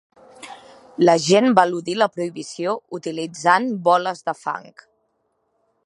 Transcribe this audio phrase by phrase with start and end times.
[1.03, 4.69] La gent va eludir la prohibició utilitzant boles de fang.